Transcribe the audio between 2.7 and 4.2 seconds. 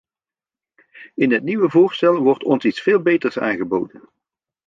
veel beters aangeboden.